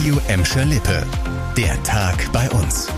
Radio 0.00 0.18
Emscher 0.28 0.64
Lippe. 0.64 1.06
Der 1.58 1.82
Tag 1.82 2.32
bei 2.32 2.48
uns. 2.52 2.88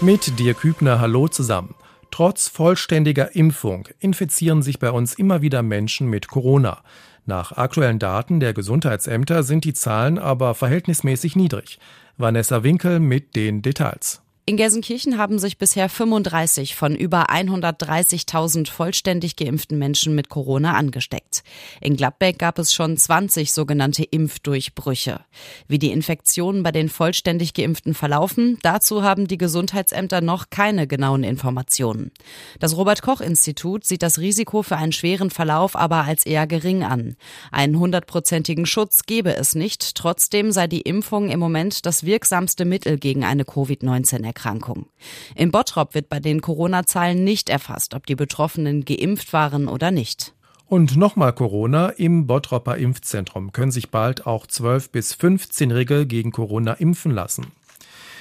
Mit 0.00 0.38
dir 0.38 0.54
Kübner, 0.54 1.00
hallo 1.00 1.26
zusammen. 1.26 1.74
Trotz 2.12 2.46
vollständiger 2.46 3.34
Impfung 3.34 3.88
infizieren 3.98 4.62
sich 4.62 4.78
bei 4.78 4.92
uns 4.92 5.14
immer 5.14 5.42
wieder 5.42 5.64
Menschen 5.64 6.06
mit 6.06 6.28
Corona. 6.28 6.84
Nach 7.26 7.50
aktuellen 7.50 7.98
Daten 7.98 8.38
der 8.38 8.54
Gesundheitsämter 8.54 9.42
sind 9.42 9.64
die 9.64 9.74
Zahlen 9.74 10.20
aber 10.20 10.54
verhältnismäßig 10.54 11.34
niedrig. 11.34 11.80
Vanessa 12.16 12.62
Winkel 12.62 13.00
mit 13.00 13.34
den 13.34 13.62
Details. 13.62 14.22
In 14.48 14.56
Gelsenkirchen 14.56 15.18
haben 15.18 15.38
sich 15.38 15.58
bisher 15.58 15.90
35 15.90 16.74
von 16.74 16.96
über 16.96 17.28
130.000 17.28 18.70
vollständig 18.70 19.36
geimpften 19.36 19.78
Menschen 19.78 20.14
mit 20.14 20.30
Corona 20.30 20.72
angesteckt. 20.72 21.42
In 21.82 21.98
Gladbeck 21.98 22.38
gab 22.38 22.58
es 22.58 22.72
schon 22.72 22.96
20 22.96 23.52
sogenannte 23.52 24.04
Impfdurchbrüche. 24.04 25.20
Wie 25.66 25.78
die 25.78 25.92
Infektionen 25.92 26.62
bei 26.62 26.72
den 26.72 26.88
vollständig 26.88 27.52
geimpften 27.52 27.92
verlaufen, 27.92 28.56
dazu 28.62 29.02
haben 29.02 29.28
die 29.28 29.36
Gesundheitsämter 29.36 30.22
noch 30.22 30.48
keine 30.48 30.86
genauen 30.86 31.24
Informationen. 31.24 32.10
Das 32.58 32.74
Robert 32.74 33.02
Koch 33.02 33.20
Institut 33.20 33.84
sieht 33.84 34.02
das 34.02 34.18
Risiko 34.18 34.62
für 34.62 34.78
einen 34.78 34.92
schweren 34.92 35.28
Verlauf 35.28 35.76
aber 35.76 36.06
als 36.06 36.24
eher 36.24 36.46
gering 36.46 36.84
an. 36.84 37.16
Einen 37.52 37.78
hundertprozentigen 37.78 38.64
Schutz 38.64 39.02
gebe 39.02 39.36
es 39.36 39.54
nicht, 39.54 39.94
trotzdem 39.94 40.52
sei 40.52 40.68
die 40.68 40.80
Impfung 40.80 41.28
im 41.28 41.38
Moment 41.38 41.84
das 41.84 42.04
wirksamste 42.04 42.64
Mittel 42.64 42.96
gegen 42.96 43.24
eine 43.24 43.42
Covid-19 43.42 44.24
Erkrankung. 44.38 44.86
In 45.34 45.50
Bottrop 45.50 45.94
wird 45.94 46.08
bei 46.08 46.20
den 46.20 46.40
Corona-Zahlen 46.40 47.24
nicht 47.24 47.48
erfasst, 47.48 47.94
ob 47.94 48.06
die 48.06 48.14
Betroffenen 48.14 48.84
geimpft 48.84 49.32
waren 49.32 49.66
oder 49.66 49.90
nicht. 49.90 50.32
Und 50.66 50.96
nochmal 50.96 51.32
Corona. 51.32 51.88
Im 51.88 52.26
Bottropper 52.26 52.76
Impfzentrum 52.76 53.52
können 53.52 53.72
sich 53.72 53.90
bald 53.90 54.26
auch 54.26 54.46
12 54.46 54.90
bis 54.90 55.14
15-Jährige 55.14 56.06
gegen 56.06 56.30
Corona 56.30 56.74
impfen 56.74 57.10
lassen. 57.10 57.46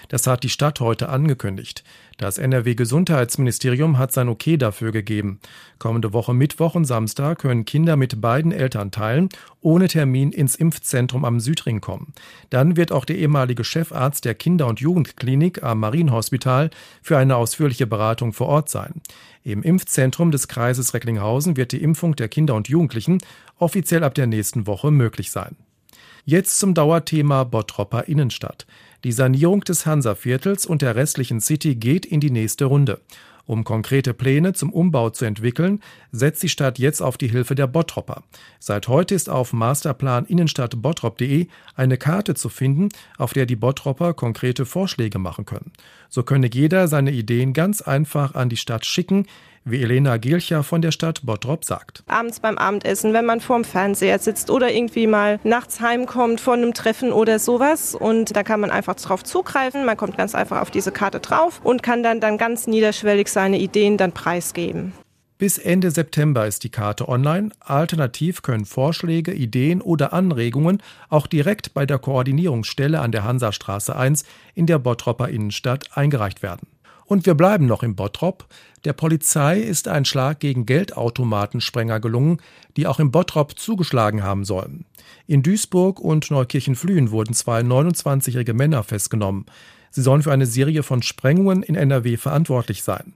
Das 0.09 0.27
hat 0.27 0.43
die 0.43 0.49
Stadt 0.49 0.79
heute 0.79 1.09
angekündigt. 1.09 1.83
Das 2.17 2.37
NRW-Gesundheitsministerium 2.37 3.97
hat 3.97 4.11
sein 4.11 4.29
Okay 4.29 4.57
dafür 4.57 4.91
gegeben. 4.91 5.39
Kommende 5.77 6.13
Woche 6.13 6.33
Mittwoch 6.33 6.75
und 6.75 6.85
Samstag 6.85 7.39
können 7.39 7.65
Kinder 7.65 7.95
mit 7.95 8.19
beiden 8.21 8.51
Elternteilen 8.51 9.29
ohne 9.61 9.87
Termin 9.87 10.31
ins 10.31 10.55
Impfzentrum 10.55 11.25
am 11.25 11.39
Südring 11.39 11.81
kommen. 11.81 12.13
Dann 12.49 12.75
wird 12.75 12.91
auch 12.91 13.05
der 13.05 13.17
ehemalige 13.17 13.63
Chefarzt 13.63 14.25
der 14.25 14.33
Kinder- 14.33 14.67
und 14.67 14.79
Jugendklinik 14.79 15.61
am 15.61 15.81
Marienhospital 15.81 16.71
für 17.01 17.17
eine 17.17 17.35
ausführliche 17.35 17.85
Beratung 17.85 18.33
vor 18.33 18.47
Ort 18.47 18.69
sein. 18.69 19.01
Im 19.43 19.61
Impfzentrum 19.61 20.31
des 20.31 20.47
Kreises 20.47 20.93
Recklinghausen 20.93 21.55
wird 21.55 21.71
die 21.71 21.83
Impfung 21.83 22.15
der 22.15 22.29
Kinder 22.29 22.55
und 22.55 22.67
Jugendlichen 22.67 23.19
offiziell 23.59 24.03
ab 24.03 24.15
der 24.15 24.27
nächsten 24.27 24.67
Woche 24.67 24.91
möglich 24.91 25.31
sein. 25.31 25.55
Jetzt 26.25 26.59
zum 26.59 26.73
Dauerthema 26.73 27.45
Bottropper 27.45 28.09
Innenstadt. 28.09 28.65
Die 29.03 29.11
Sanierung 29.11 29.61
des 29.61 29.85
Hansaviertels 29.85 30.65
und 30.65 30.81
der 30.81 30.95
restlichen 30.95 31.39
City 31.39 31.75
geht 31.75 32.05
in 32.05 32.19
die 32.19 32.31
nächste 32.31 32.65
Runde. 32.65 32.99
Um 33.47 33.63
konkrete 33.63 34.13
Pläne 34.13 34.51
zum 34.51 34.73
Umbau 34.73 35.09
zu 35.09 35.23
entwickeln, 35.23 35.79
setzt 36.11 36.43
die 36.43 36.49
Stadt 36.49 36.79
jetzt 36.79 37.01
auf 37.01 37.17
die 37.17 37.29
Hilfe 37.29 37.55
der 37.55 37.67
Bottropper. 37.67 38.23
Seit 38.59 38.89
heute 38.89 39.15
ist 39.15 39.29
auf 39.29 39.53
Masterplan 39.53 40.25
Innenstadt 40.25 40.81
Bottrop.de 40.81 41.47
eine 41.73 41.97
Karte 41.97 42.35
zu 42.35 42.49
finden, 42.49 42.89
auf 43.17 43.31
der 43.31 43.45
die 43.45 43.55
Bottropper 43.55 44.13
konkrete 44.13 44.65
Vorschläge 44.65 45.17
machen 45.17 45.45
können. 45.45 45.71
So 46.09 46.23
könne 46.23 46.49
jeder 46.53 46.89
seine 46.89 47.11
Ideen 47.11 47.53
ganz 47.53 47.81
einfach 47.81 48.35
an 48.35 48.49
die 48.49 48.57
Stadt 48.57 48.85
schicken, 48.85 49.25
wie 49.69 49.81
Elena 49.81 50.17
Gielcher 50.17 50.63
von 50.63 50.81
der 50.81 50.91
Stadt 50.91 51.21
Bottrop 51.25 51.65
sagt. 51.65 52.03
Abends 52.07 52.39
beim 52.39 52.57
Abendessen, 52.57 53.13
wenn 53.13 53.25
man 53.25 53.41
vorm 53.41 53.63
Fernseher 53.63 54.19
sitzt 54.19 54.49
oder 54.49 54.71
irgendwie 54.71 55.07
mal 55.07 55.39
nachts 55.43 55.81
heimkommt 55.81 56.41
von 56.41 56.61
einem 56.61 56.73
Treffen 56.73 57.11
oder 57.11 57.39
sowas 57.39 57.95
und 57.95 58.35
da 58.35 58.43
kann 58.43 58.59
man 58.59 58.71
einfach 58.71 58.95
drauf 58.95 59.23
zugreifen. 59.23 59.85
Man 59.85 59.97
kommt 59.97 60.17
ganz 60.17 60.35
einfach 60.35 60.61
auf 60.61 60.71
diese 60.71 60.91
Karte 60.91 61.19
drauf 61.19 61.61
und 61.63 61.83
kann 61.83 62.03
dann, 62.03 62.19
dann 62.19 62.37
ganz 62.37 62.67
niederschwellig 62.67 63.27
seine 63.27 63.59
Ideen 63.59 63.97
dann 63.97 64.11
preisgeben. 64.11 64.93
Bis 65.37 65.59
Ende 65.59 65.91
September 65.91 66.47
ist 66.47 66.63
die 66.63 66.71
Karte 66.71 67.07
online. 67.07 67.49
Alternativ 67.59 68.41
können 68.41 68.65
Vorschläge, 68.65 69.33
Ideen 69.33 69.81
oder 69.81 70.11
Anregungen 70.11 70.81
auch 71.09 71.27
direkt 71.27 71.75
bei 71.75 71.85
der 71.85 71.99
Koordinierungsstelle 71.99 72.99
an 72.99 73.11
der 73.11 73.23
Hansastraße 73.23 73.95
1 73.95 74.23
in 74.55 74.65
der 74.65 74.79
Bottropper 74.79 75.29
Innenstadt 75.29 75.95
eingereicht 75.95 76.41
werden. 76.41 76.67
Und 77.07 77.25
wir 77.25 77.35
bleiben 77.35 77.65
noch 77.65 77.83
im 77.83 77.95
Bottrop. 77.95 78.45
Der 78.83 78.91
Polizei 78.91 79.59
ist 79.59 79.87
ein 79.87 80.03
Schlag 80.03 80.41
gegen 80.41 80.65
Geldautomatensprenger 80.65 82.01
gelungen, 82.01 82.41
die 82.75 82.85
auch 82.85 82.99
im 82.99 83.11
Bottrop 83.11 83.57
zugeschlagen 83.57 84.23
haben 84.23 84.43
sollen. 84.43 84.85
In 85.25 85.41
Duisburg 85.41 86.01
und 86.01 86.29
Neukirchen-Flühen 86.29 87.09
wurden 87.11 87.33
zwei 87.33 87.61
29-jährige 87.61 88.53
Männer 88.53 88.83
festgenommen. 88.83 89.45
Sie 89.91 90.01
sollen 90.01 90.23
für 90.23 90.31
eine 90.31 90.45
Serie 90.45 90.83
von 90.83 91.01
Sprengungen 91.01 91.63
in 91.63 91.75
NRW 91.75 92.17
verantwortlich 92.17 92.83
sein. 92.83 93.13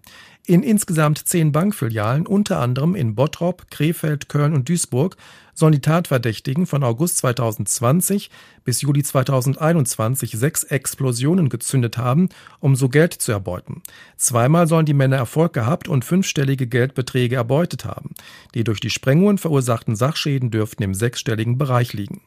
In 0.48 0.64
insgesamt 0.64 1.20
zehn 1.28 1.52
Bankfilialen, 1.52 2.26
unter 2.26 2.59
anderem 2.59 2.96
in 2.96 3.14
Bottrop, 3.14 3.70
Krefeld, 3.70 4.28
Köln 4.28 4.56
und 4.56 4.68
Duisburg, 4.68 5.16
sollen 5.54 5.74
die 5.74 5.81
Tatverdächtigen 5.81 6.66
von 6.66 6.84
August 6.84 7.18
2020 7.18 8.31
bis 8.64 8.81
Juli 8.81 9.04
2021 9.04 10.31
sechs 10.31 10.64
Explosionen 10.64 11.50
gezündet 11.50 12.00
haben, 12.00 12.30
um 12.60 12.76
so 12.76 12.90
Geld 12.90 13.14
zu 13.14 13.31
erbeuten. 13.31 13.84
Zweimal 14.18 14.68
sollen 14.68 14.88
die 14.88 14.96
Männer 14.96 15.18
Erfolg 15.18 15.54
gehabt 15.54 15.88
und 15.88 16.06
fünfstellige 16.06 16.66
Geldbeträge 16.66 17.36
erbeutet 17.36 17.86
haben. 17.86 18.16
Die 18.56 18.64
durch 18.64 18.80
die 18.80 18.90
Sprengungen 18.90 19.38
verursachten 19.38 19.96
Sachschäden 19.96 20.50
dürften 20.50 20.81
im 20.81 20.96
sechsstelligen 20.96 21.60
Bereich 21.60 21.94
liegen. 21.94 22.22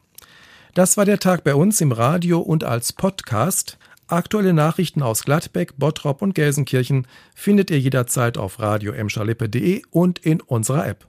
Das 0.73 0.95
war 0.95 1.05
der 1.05 1.19
Tag 1.19 1.43
bei 1.43 1.55
uns 1.55 1.81
im 1.81 1.91
Radio 1.91 2.39
und 2.39 2.63
als 2.63 2.93
Podcast. 2.93 3.77
Aktuelle 4.07 4.53
Nachrichten 4.53 5.01
aus 5.01 5.23
Gladbeck, 5.23 5.77
Bottrop 5.77 6.21
und 6.21 6.35
Gelsenkirchen 6.35 7.07
findet 7.33 7.71
ihr 7.71 7.79
jederzeit 7.79 8.37
auf 8.37 8.59
radio 8.59 8.93
und 9.89 10.19
in 10.19 10.41
unserer 10.41 10.87
App. 10.87 11.07